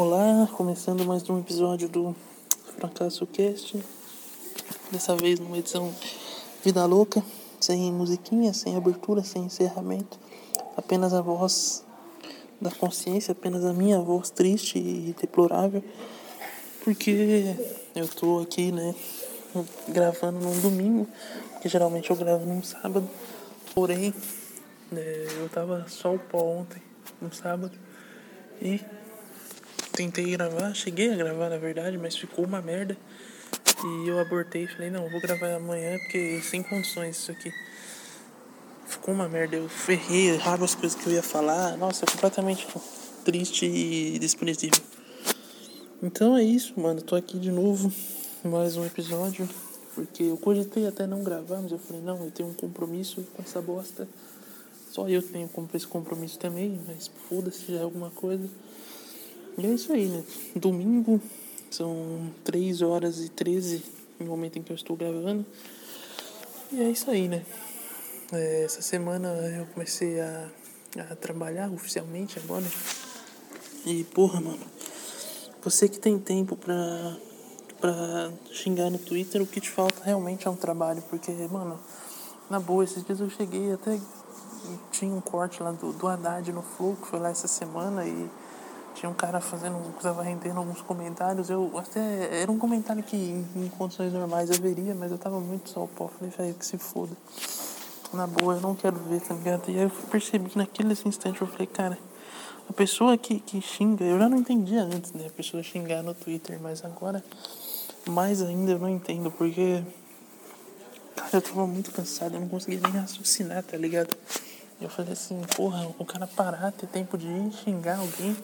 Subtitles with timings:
[0.00, 2.14] Olá, começando mais um episódio do
[2.76, 3.84] Fracasso Cast.
[4.92, 5.92] Dessa vez numa edição
[6.64, 7.20] Vida Louca,
[7.58, 10.16] sem musiquinha, sem abertura, sem encerramento.
[10.76, 11.84] Apenas a voz
[12.60, 15.82] da consciência, apenas a minha voz triste e deplorável.
[16.84, 17.56] Porque
[17.92, 18.94] eu tô aqui, né,
[19.88, 21.08] gravando num domingo,
[21.60, 23.10] que geralmente eu gravo num sábado.
[23.74, 24.14] Porém,
[24.94, 26.80] é, eu tava só o pó ontem,
[27.20, 27.76] no sábado.
[28.62, 28.80] E
[29.98, 32.96] tentei gravar, cheguei a gravar na verdade, mas ficou uma merda.
[33.84, 37.52] E eu abortei falei, não, vou gravar amanhã porque sem condições isso aqui.
[38.86, 41.76] Ficou uma merda, eu ferrei errado as coisas que eu ia falar.
[41.76, 42.64] Nossa, completamente
[43.24, 44.80] triste e desprezível.
[46.00, 47.02] Então é isso, mano.
[47.02, 47.92] Tô aqui de novo,
[48.44, 49.48] mais um episódio.
[49.96, 53.42] Porque eu cogitei até não gravar, mas eu falei, não, eu tenho um compromisso com
[53.42, 54.08] essa bosta.
[54.92, 58.48] Só eu tenho esse compromisso também, mas foda-se, já é alguma coisa.
[59.58, 60.24] E é isso aí, né?
[60.54, 61.20] Domingo,
[61.68, 63.84] são 3 horas e 13
[64.20, 65.44] no momento em que eu estou gravando.
[66.70, 67.44] E é isso aí, né?
[68.32, 70.48] É, essa semana eu comecei a,
[71.10, 72.64] a trabalhar oficialmente agora.
[73.84, 74.64] E porra, mano.
[75.64, 77.16] Você que tem tempo pra,
[77.80, 81.02] pra xingar no Twitter, o que te falta realmente é um trabalho.
[81.10, 81.80] Porque, mano,
[82.48, 83.98] na boa, esses dias eu cheguei até
[84.92, 88.30] tinha um corte lá do, do Haddad no Flow, que foi lá essa semana, e
[88.98, 91.48] tinha um cara fazendo, estava rendendo alguns comentários.
[91.48, 95.70] Eu até era um comentário que em, condições normais eu veria, mas eu tava muito
[95.70, 96.08] só o pó.
[96.08, 97.16] Falei, velho, que se foda.
[98.12, 99.70] Na boa, eu não quero ver, tá ligado?
[99.70, 101.98] E aí eu percebi naquele instante, eu falei, cara,
[102.68, 105.26] a pessoa que, que xinga, eu já não entendia antes, né?
[105.26, 107.22] A pessoa xingar no Twitter, mas agora,
[108.08, 109.82] mais ainda, eu não entendo, porque.
[111.14, 114.16] Cara, eu tava muito cansado, eu não conseguia nem raciocinar, tá ligado?
[114.80, 118.36] Eu falei assim, porra, o cara parar, ter tempo de ir xingar alguém.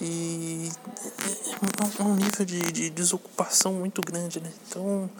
[0.00, 0.70] E
[1.98, 4.52] é um nível de, de desocupação muito grande, né?
[4.68, 5.10] Então,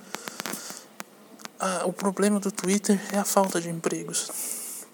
[1.59, 4.31] a, o problema do Twitter é a falta de empregos.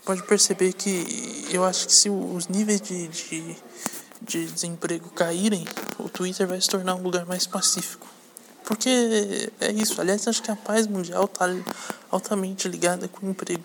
[0.03, 3.57] Pode perceber que eu acho que se os níveis de, de,
[4.23, 5.67] de desemprego caírem,
[5.99, 8.07] o Twitter vai se tornar um lugar mais pacífico.
[8.65, 10.01] Porque é isso.
[10.01, 11.47] Aliás, acho que a paz mundial está
[12.11, 13.63] altamente ligada com o emprego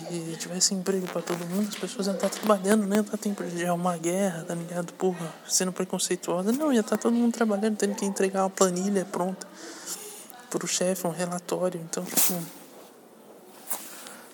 [0.00, 3.16] se tivesse emprego para todo mundo, as pessoas iam estar tá trabalhando, não ia estar
[3.16, 4.92] tempo de uma guerra, tá ligado?
[4.94, 6.52] Porra, sendo preconceituosa.
[6.52, 9.46] Não, ia estar tá todo mundo trabalhando, tendo que entregar uma planilha pronta
[10.50, 11.80] pro chefe, um relatório.
[11.80, 12.34] Então, tipo,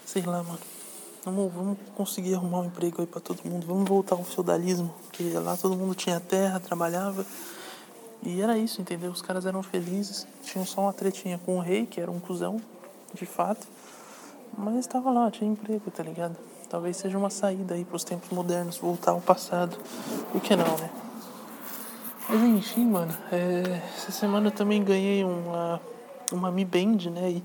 [0.06, 0.58] sei lá, mano.
[1.22, 3.66] Vamos, vamos conseguir arrumar um emprego aí para todo mundo.
[3.66, 7.26] Vamos voltar ao feudalismo, que lá todo mundo tinha terra, trabalhava.
[8.22, 9.10] E era isso, entendeu?
[9.10, 10.26] Os caras eram felizes.
[10.42, 12.60] Tinham só uma tretinha com o rei, que era um cuzão,
[13.12, 13.66] de fato.
[14.56, 16.36] Mas estava lá, tinha emprego, tá ligado?
[16.68, 19.76] Talvez seja uma saída aí pros tempos modernos, voltar ao passado.
[20.30, 20.90] Por que não, né?
[22.28, 23.82] Mas enfim, mano, é...
[23.96, 25.80] essa semana eu também ganhei uma,
[26.32, 27.42] uma Mi Band, né?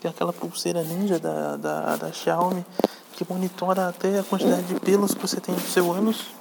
[0.00, 2.64] Que é aquela pulseira ninja da, da, da Xiaomi
[3.18, 6.37] que monitora até a quantidade de pelos que você tem no seu ânus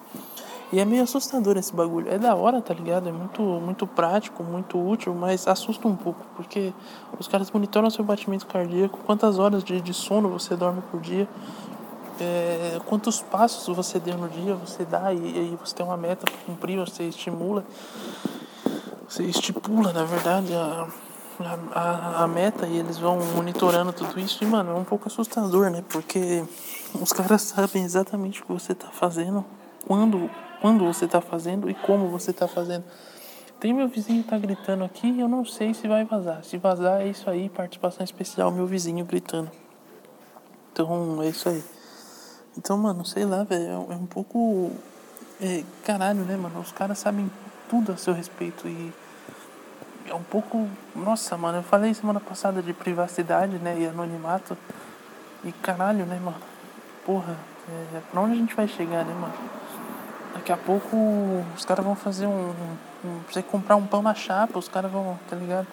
[0.71, 2.09] e é meio assustador esse bagulho.
[2.09, 3.07] É da hora, tá ligado?
[3.07, 6.73] É muito, muito prático, muito útil, mas assusta um pouco, porque
[7.17, 11.27] os caras monitoram seu batimento cardíaco, quantas horas de, de sono você dorme por dia,
[12.19, 16.25] é, quantos passos você deu no dia, você dá e, aí você tem uma meta
[16.25, 17.63] para cumprir, você estimula,
[19.07, 20.87] você estipula, na verdade, a,
[21.73, 24.43] a, a meta e eles vão monitorando tudo isso.
[24.43, 25.81] E, mano, é um pouco assustador, né?
[25.87, 26.43] Porque
[26.99, 29.45] os caras sabem exatamente o que você tá fazendo,
[29.87, 30.29] quando
[30.61, 32.83] quando você está fazendo e como você está fazendo.
[33.59, 36.43] Tem meu vizinho tá gritando aqui e eu não sei se vai vazar.
[36.43, 39.49] Se vazar é isso aí, participação especial, meu vizinho gritando.
[40.71, 41.63] Então é isso aí.
[42.55, 44.71] Então, mano, sei lá, velho, é um pouco.
[45.41, 46.59] É, caralho, né, mano?
[46.59, 47.29] Os caras sabem
[47.69, 48.93] tudo a seu respeito e.
[50.07, 50.67] É um pouco.
[50.95, 54.57] Nossa, mano, eu falei semana passada de privacidade, né, e anonimato.
[55.43, 56.37] E caralho, né, mano?
[57.05, 57.35] Porra,
[57.69, 59.33] é, pra onde a gente vai chegar, né, mano?
[60.37, 60.95] Daqui a pouco
[61.55, 62.53] os caras vão fazer um,
[63.03, 63.19] um.
[63.29, 65.67] Você comprar um pão na chapa, os caras vão, tá ligado?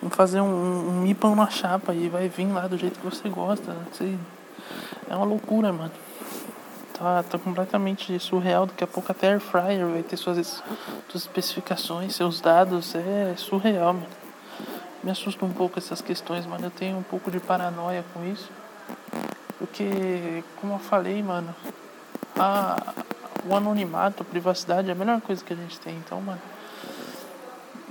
[0.00, 3.04] Vão fazer um, um, um pão na chapa e vai vir lá do jeito que
[3.04, 3.76] você gosta.
[3.92, 4.16] Você,
[5.08, 5.92] é uma loucura, mano.
[6.94, 8.64] Tá, tá completamente surreal.
[8.64, 10.62] Daqui a pouco até Air Fryer vai ter suas,
[11.08, 12.94] suas especificações, seus dados.
[12.94, 14.06] É surreal, mano.
[15.04, 16.64] Me assusta um pouco essas questões, mano.
[16.66, 18.50] Eu tenho um pouco de paranoia com isso.
[19.58, 21.54] Porque, como eu falei, mano,
[22.38, 22.94] a,
[23.48, 25.96] o anonimato, a privacidade é a melhor coisa que a gente tem.
[25.96, 26.40] Então, mano.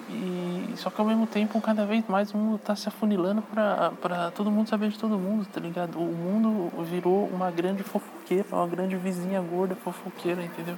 [0.09, 3.91] E só que ao mesmo tempo, cada vez mais o mundo tá se afunilando pra,
[4.01, 5.99] pra todo mundo saber de todo mundo, tá ligado?
[5.99, 10.77] O mundo virou uma grande fofoqueira, uma grande vizinha gorda fofoqueira, entendeu?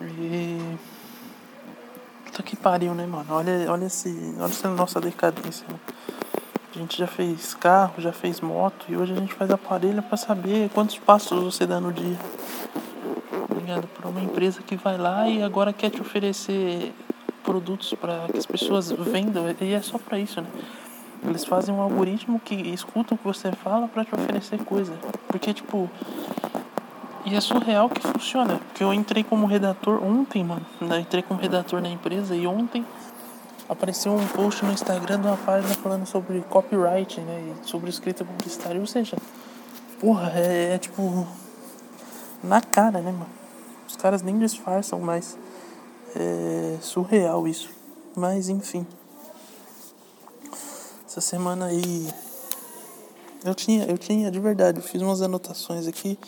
[0.00, 0.76] E.
[2.24, 3.26] Puta que pariu, né, mano?
[3.28, 5.66] Olha, olha, esse, olha essa nossa decadência.
[5.68, 5.78] Né?
[6.74, 10.16] A gente já fez carro, já fez moto e hoje a gente faz aparelho para
[10.16, 12.16] saber quantos passos você dá no dia.
[13.62, 13.86] Ligado?
[13.88, 16.92] Para uma empresa que vai lá e agora quer te oferecer
[17.42, 20.48] produtos para que as pessoas vendam e é só para isso, né?
[21.24, 24.92] Eles fazem um algoritmo que escuta o que você fala para te oferecer coisa.
[25.28, 25.88] Porque, tipo.
[27.24, 28.58] E é surreal que funciona.
[28.58, 30.66] Porque eu entrei como redator ontem, mano.
[30.80, 32.84] Eu entrei como redator na empresa e ontem
[33.68, 37.54] apareceu um post no Instagram de uma página falando sobre copyright, né?
[37.62, 38.80] E sobre escrita publicitária.
[38.80, 39.16] Ou seja,
[40.00, 41.24] porra, é, é tipo.
[42.42, 43.41] Na cara, né, mano?
[43.92, 45.36] Os caras nem disfarçam mais.
[46.16, 47.68] É surreal isso.
[48.16, 48.86] Mas, enfim.
[51.06, 52.08] Essa semana aí
[53.44, 56.18] eu tinha, eu tinha de verdade, eu fiz umas anotações aqui.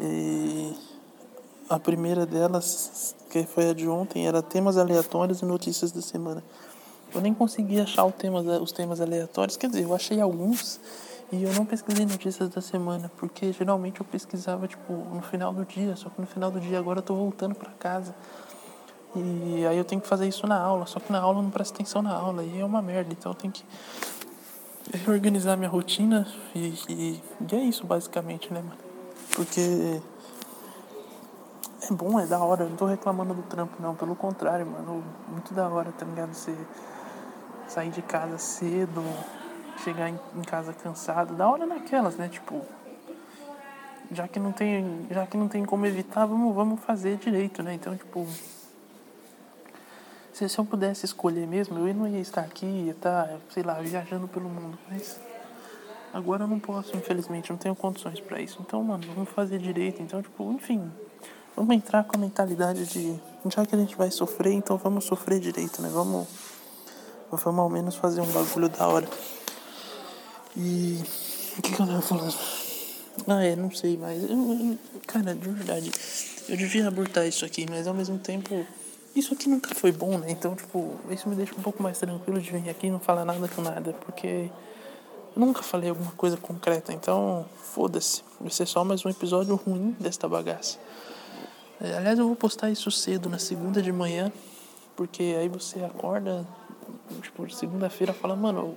[0.00, 0.72] E
[1.68, 6.44] a primeira delas, que foi a de ontem, era temas aleatórios e notícias da semana.
[7.12, 10.78] Eu nem consegui achar os temas aleatórios, quer dizer, eu achei alguns
[11.34, 15.64] e eu não pesquisei notícias da semana, porque geralmente eu pesquisava tipo no final do
[15.64, 18.14] dia, só que no final do dia agora eu tô voltando para casa.
[19.16, 21.50] E aí eu tenho que fazer isso na aula, só que na aula eu não
[21.50, 23.64] presto atenção na aula e é uma merda, então eu tenho que
[25.04, 28.78] reorganizar minha rotina e, e, e é isso basicamente, né, mano?
[29.34, 30.00] Porque
[31.90, 35.02] é bom, é da hora, eu não tô reclamando do trampo não, pelo contrário, mano,
[35.28, 36.32] muito da hora, tá ligado?
[36.32, 36.56] Você
[37.66, 39.02] sair de casa cedo,
[39.82, 42.28] chegar em, casa cansado, da hora naquelas, né?
[42.28, 42.60] Tipo,
[44.10, 47.74] já que não tem, já que não tem como evitar, vamos, vamos fazer direito, né?
[47.74, 48.26] Então, tipo,
[50.32, 53.74] se, se eu pudesse escolher mesmo, eu não ia estar aqui, ia estar, sei lá,
[53.74, 54.78] viajando pelo mundo.
[54.90, 55.20] Mas
[56.12, 58.58] agora eu não posso, infelizmente, não tenho condições para isso.
[58.60, 60.02] Então, mano, vamos fazer direito.
[60.02, 60.90] Então, tipo, enfim,
[61.56, 63.18] vamos entrar com a mentalidade de
[63.48, 65.88] já que a gente vai sofrer, então vamos sofrer direito, né?
[65.92, 66.26] Vamos,
[67.30, 69.08] vamos ao menos fazer um bagulho da hora.
[70.56, 71.02] E
[71.58, 72.34] o que, que eu tava falando?
[73.26, 73.98] Ah, é, não sei,
[74.28, 75.90] eu, cara, de verdade,
[76.48, 78.66] eu devia abortar isso aqui, mas ao mesmo tempo
[79.14, 80.26] isso aqui nunca foi bom, né?
[80.30, 83.24] Então, tipo, isso me deixa um pouco mais tranquilo de vir aqui e não falar
[83.24, 84.50] nada com nada, porque
[85.36, 88.22] eu nunca falei alguma coisa concreta, então foda-se.
[88.40, 90.78] Vai ser só mais um episódio ruim desta bagaça.
[91.80, 94.32] É, aliás, eu vou postar isso cedo, na segunda de manhã,
[94.96, 96.46] porque aí você acorda,
[97.22, 98.74] tipo, segunda-feira fala, mano,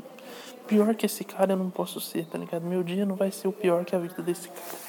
[0.68, 2.65] pior que esse cara eu não posso ser, tá ligado?
[2.65, 4.88] Meu dia não vai ser o pior que a vida desse cara.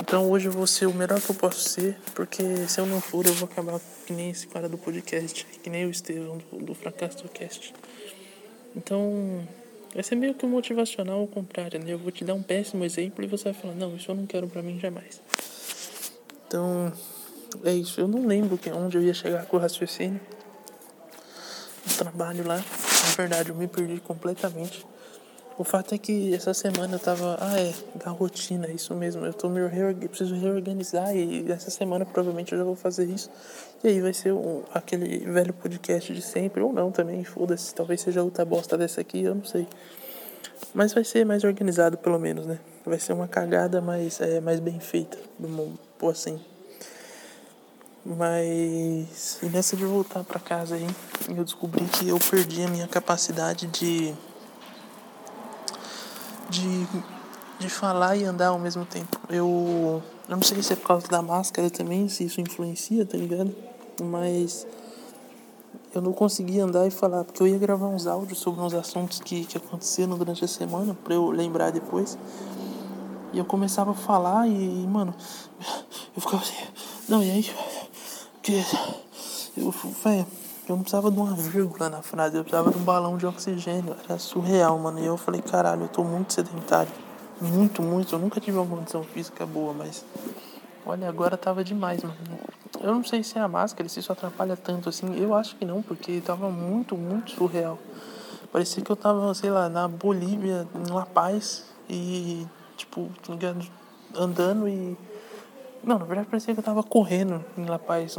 [0.00, 3.00] Então hoje eu vou ser o melhor que eu posso ser, porque se eu não
[3.00, 6.64] for, eu vou acabar que nem esse cara do podcast, que nem o Estevão do,
[6.64, 7.74] do Fracasso do Cast.
[8.76, 9.46] Então,
[9.92, 11.92] vai ser meio que um motivacional ao contrário, né?
[11.92, 14.26] Eu vou te dar um péssimo exemplo e você vai falar, não, isso eu não
[14.26, 15.20] quero pra mim jamais.
[16.46, 16.92] Então,
[17.64, 18.00] é isso.
[18.00, 20.20] Eu não lembro que, onde eu ia chegar com o raciocínio.
[21.86, 22.62] No trabalho lá.
[23.06, 24.84] Na verdade, eu me perdi completamente.
[25.58, 27.38] O fato é que essa semana eu tava.
[27.40, 29.24] Ah, é, da rotina, isso mesmo.
[29.24, 29.60] Eu tô me
[30.08, 33.30] preciso reorganizar e essa semana provavelmente eu já vou fazer isso.
[33.82, 37.74] E aí vai ser um, aquele velho podcast de sempre, ou não também, foda-se.
[37.74, 39.66] Talvez seja outra bosta dessa aqui, eu não sei.
[40.74, 42.58] Mas vai ser mais organizado pelo menos, né?
[42.84, 46.38] Vai ser uma cagada mais, é, mais bem feita, vamos pôr assim.
[48.06, 50.86] Mas e nessa de voltar para casa aí,
[51.28, 54.14] eu descobri que eu perdi a minha capacidade de
[56.48, 56.86] de,
[57.58, 59.18] de falar e andar ao mesmo tempo.
[59.28, 63.52] Eu, não sei se é por causa da máscara também, se isso influencia, tá ligado?
[64.00, 64.64] Mas
[65.92, 69.18] eu não conseguia andar e falar, porque eu ia gravar uns áudios sobre uns assuntos
[69.18, 72.16] que, que aconteceram durante a semana, pra eu lembrar depois.
[73.32, 75.14] E eu começava a falar e, mano,
[76.14, 76.54] eu ficava assim,
[77.08, 77.54] não, e aí?
[78.46, 78.62] Porque
[79.56, 79.72] eu,
[80.04, 80.24] véio,
[80.68, 83.96] eu não precisava de uma vírgula na frase, eu precisava de um balão de oxigênio.
[84.04, 85.00] Era surreal, mano.
[85.00, 86.92] E eu falei, caralho, eu tô muito sedentário.
[87.40, 88.14] Muito, muito.
[88.14, 90.04] Eu nunca tive uma condição física boa, mas.
[90.86, 92.16] Olha, agora tava demais, mano.
[92.80, 95.20] Eu não sei se é a máscara, se isso atrapalha tanto assim.
[95.20, 97.76] Eu acho que não, porque tava muito, muito surreal.
[98.52, 103.10] Parecia que eu tava, sei lá, na Bolívia, em La Paz, e, tipo,
[104.14, 104.96] andando e.
[105.82, 108.16] Não, na verdade parecia que eu tava correndo em La Paz,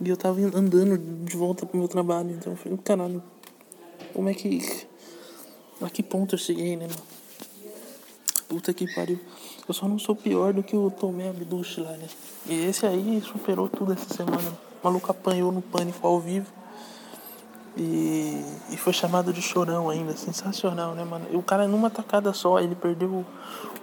[0.00, 2.30] e eu tava andando de volta pro meu trabalho.
[2.30, 3.22] Então eu falei, caralho,
[4.12, 4.86] como é que.
[5.80, 7.02] A que ponto eu cheguei, né, mano?
[8.48, 9.20] Puta que pariu.
[9.66, 12.06] Eu só não sou pior do que o Tomé Abduch lá, né?
[12.46, 14.50] E esse aí superou tudo essa semana.
[14.82, 16.46] O maluco apanhou no pânico ao vivo.
[17.76, 20.16] E, e foi chamado de chorão ainda.
[20.16, 21.26] Sensacional, né, mano?
[21.30, 23.26] E o cara, numa tacada só, ele perdeu o,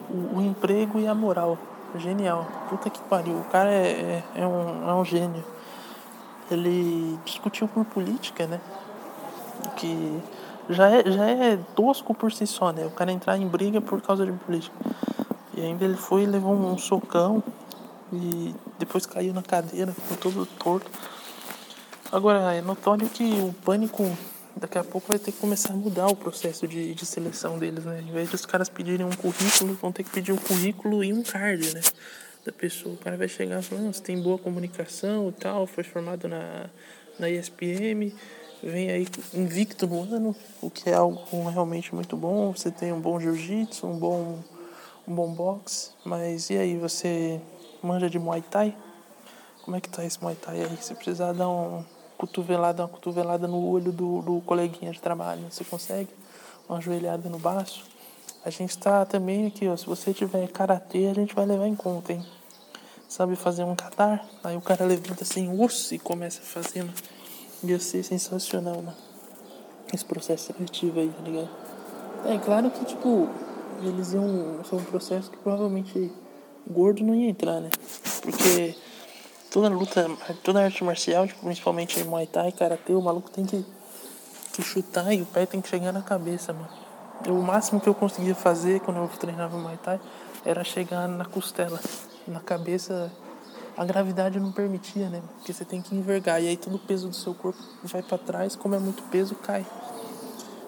[0.10, 1.58] o, o emprego e a moral.
[1.98, 2.48] Genial.
[2.70, 3.38] Puta que pariu.
[3.40, 5.44] O cara é, é, é um, é um gênio.
[6.50, 8.60] Ele discutiu por política, né?
[9.78, 10.22] Que
[10.70, 12.86] já é, já é tosco por si só, né?
[12.86, 14.76] O cara entrar em briga por causa de política.
[15.54, 17.44] E ainda ele foi e levou um socão
[18.12, 20.90] e depois caiu na cadeira, ficou todo torto.
[22.12, 24.04] Agora, é notório que o pânico
[24.56, 27.86] daqui a pouco vai ter que começar a mudar o processo de, de seleção deles,
[27.86, 28.00] né?
[28.00, 31.14] Ao invés de os caras pedirem um currículo, vão ter que pedir um currículo e
[31.14, 31.82] um card, né?
[32.46, 32.96] Da pessoa.
[32.96, 36.70] O cara vai chegar falando, você tem boa comunicação e tal, foi formado na,
[37.20, 38.14] na ESPM,
[38.64, 42.52] vem aí invicto no ano, o que é algo realmente muito bom.
[42.52, 44.40] Você tem um bom jiu-jitsu, um bom,
[45.08, 47.40] um bom boxe, mas e aí, você
[47.82, 48.76] manja de Muay Thai?
[49.64, 50.78] Como é que tá esse Muay Thai aí?
[50.82, 51.84] Se precisar dar um
[52.22, 56.10] cotovelada, uma cotovelada no olho do, do coleguinha de trabalho, você consegue?
[56.70, 57.84] Uma joelhada no baço.
[58.46, 61.76] A gente está também aqui, ó, se você tiver karatê, a gente vai levar em
[61.76, 62.24] conta, hein?
[63.10, 64.24] Sabe fazer um catar?
[64.44, 66.94] Aí o cara levanta assim, osso, e começa fazendo.
[67.64, 68.98] Ia ser sensacional, mano.
[69.94, 71.50] Esse processo seletivo aí, tá ligado?
[72.26, 73.30] É claro que, tipo,
[73.82, 74.64] eles iam.
[74.64, 76.12] São um processo que provavelmente
[76.70, 77.70] gordo não ia entrar, né?
[78.22, 78.76] Porque
[79.52, 80.10] toda luta,
[80.42, 83.64] toda arte marcial, tipo, principalmente Muay Thai, Karatê, o maluco tem que,
[84.54, 86.70] que chutar e o pé tem que chegar na cabeça, mano.
[87.26, 90.00] Eu, o máximo que eu conseguia fazer quando eu treinava Muay Thai
[90.46, 91.80] era chegar na costela,
[92.26, 93.12] na cabeça.
[93.78, 95.22] A gravidade não permitia, né?
[95.38, 98.18] Porque você tem que envergar e aí todo o peso do seu corpo vai para
[98.18, 99.66] trás, como é muito peso, cai.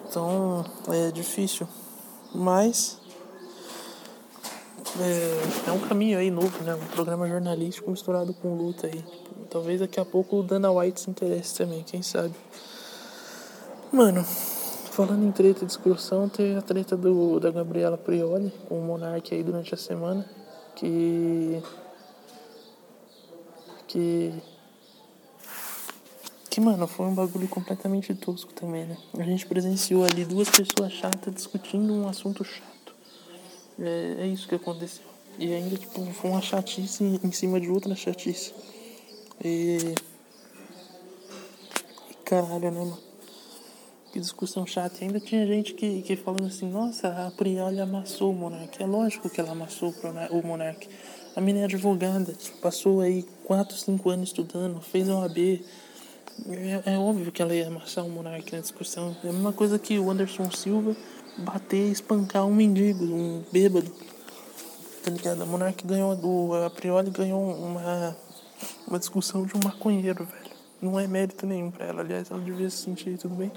[0.08, 1.68] Então, é difícil.
[2.36, 3.00] Mas
[5.00, 6.76] é, é um caminho aí novo, né?
[6.76, 9.04] Um programa jornalístico misturado com luta aí.
[9.50, 12.34] Talvez daqui a pouco o Dana White se interesse também, quem sabe.
[13.92, 18.82] Mano, falando em treta e discussão, teve a treta do, da Gabriela Prioli com o
[18.82, 20.28] Monark aí durante a semana.
[20.76, 21.62] Que.
[23.88, 24.34] Que.
[26.50, 28.98] Que, mano, foi um bagulho completamente tosco também, né?
[29.18, 32.73] A gente presenciou ali duas pessoas chatas discutindo um assunto chato.
[33.80, 35.06] É, é isso que aconteceu.
[35.38, 38.53] E ainda, tipo, foi uma chatice em cima de outra chatice.
[39.44, 39.96] E.
[42.24, 42.98] caralho, né, mano?
[44.12, 44.98] Que discussão chata.
[45.01, 48.82] E ainda tinha gente que, que falando assim: nossa, a Prioli amassou o Monark.
[48.82, 49.94] É lógico que ela amassou
[50.30, 50.88] o Monark.
[51.36, 55.65] A menina é advogada, passou aí 4, 5 anos estudando, fez um AB.
[56.86, 59.18] É, é óbvio que ela ia amassar o Monark na discussão.
[59.24, 60.96] É a mesma coisa que o Anderson Silva
[61.38, 63.92] bater, espancar um mendigo, um bêbado.
[65.04, 65.42] Tá ligado?
[65.42, 68.18] A Monark ganhou, a Prioli ganhou uma,
[68.88, 70.54] uma discussão de um maconheiro, velho.
[70.82, 72.02] Não é mérito nenhum pra ela.
[72.02, 73.52] Aliás, ela devia se sentir, tudo bem?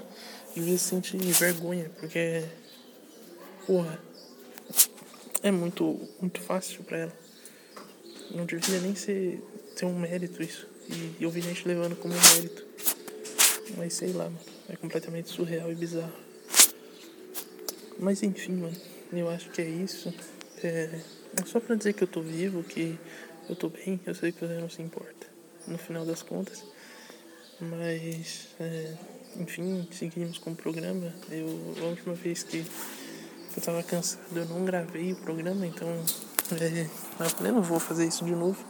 [0.55, 2.43] Devia se sentir vergonha, porque.
[3.65, 3.99] Porra.
[5.43, 7.13] É muito, muito fácil pra ela.
[8.31, 9.41] Não devia nem ser,
[9.75, 10.67] ser um mérito isso.
[10.89, 12.65] E eu vi gente levando como um mérito.
[13.77, 14.39] Mas sei lá, mano.
[14.69, 16.26] É completamente surreal e bizarro.
[17.99, 18.75] Mas enfim, mano,
[19.11, 20.13] eu acho que é isso.
[20.63, 21.01] É,
[21.39, 22.97] é só pra dizer que eu tô vivo, que
[23.49, 25.27] eu tô bem, eu sei que você não se importa,
[25.67, 26.63] no final das contas.
[27.59, 28.93] Mas, é,
[29.37, 31.11] enfim, seguimos com o programa.
[31.31, 31.47] Eu,
[31.81, 32.63] a última vez que
[33.55, 35.87] eu tava cansado, eu não gravei o programa, então
[36.59, 36.87] é,
[37.43, 38.63] eu não vou fazer isso de novo.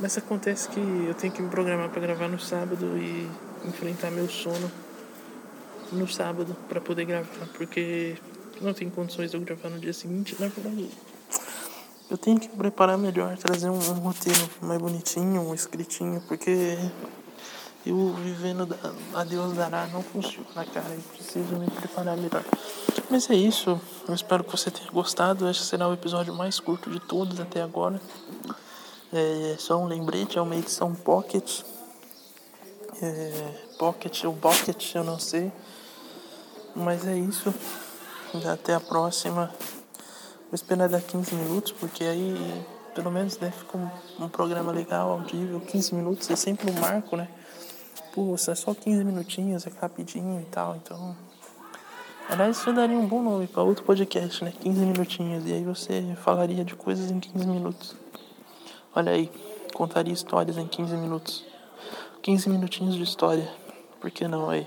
[0.00, 3.28] Mas acontece que eu tenho que me programar para gravar no sábado e
[3.68, 4.70] enfrentar meu sono
[5.94, 8.16] no sábado para poder gravar, porque
[8.60, 10.36] não tem condições de eu gravar no dia seguinte.
[10.38, 10.90] Na verdade,
[12.10, 16.76] eu tenho que preparar melhor, trazer um, um roteiro mais bonitinho, um escritinho, porque
[17.86, 18.68] eu vivendo
[19.14, 20.94] a Deus dará não funciona, cara.
[20.94, 22.42] Eu preciso me preparar melhor.
[23.10, 23.78] Mas é isso.
[24.08, 25.48] Eu espero que você tenha gostado.
[25.48, 28.00] Este será o episódio mais curto de todos até agora.
[29.12, 31.62] É só um lembrete, é uma edição pocket.
[33.02, 35.52] É, pocket ou bucket, eu não sei.
[36.74, 37.54] Mas é isso.
[38.50, 39.50] Até a próxima.
[40.50, 42.64] Vou esperar dar 15 minutos, porque aí
[42.94, 45.60] pelo menos deve ficar um, um, programa legal, audível.
[45.60, 47.28] 15 minutos é sempre um marco, né?
[48.14, 51.16] Pô, é só 15 minutinhos, é rapidinho e tal, então.
[52.28, 54.52] Aliás, isso daria um bom nome para outro podcast, né?
[54.60, 55.44] 15 minutinhos.
[55.46, 57.96] E aí você falaria de coisas em 15 minutos.
[58.94, 59.30] Olha aí,
[59.74, 61.44] contaria histórias em 15 minutos.
[62.22, 63.50] 15 minutinhos de história.
[64.00, 64.66] Por que não aí?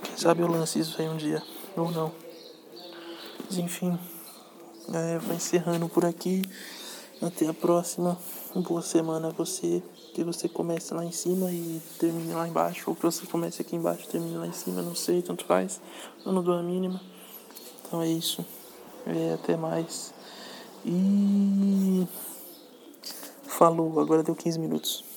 [0.00, 1.42] Quem sabe eu lance isso aí um dia,
[1.76, 2.12] ou não.
[3.44, 3.98] Mas enfim,
[4.92, 6.42] é, vou encerrando por aqui.
[7.20, 8.18] Até a próxima.
[8.54, 9.82] Boa semana a você.
[10.12, 12.90] Que você comece lá em cima e termine lá embaixo.
[12.90, 14.82] Ou que você comece aqui embaixo e termine lá em cima.
[14.82, 15.80] Não sei, tanto faz.
[16.26, 17.00] Eu não dou a mínima.
[17.86, 18.44] Então é isso.
[19.06, 20.12] É, até mais.
[20.84, 22.06] E.
[23.44, 25.11] Falou, agora deu 15 minutos.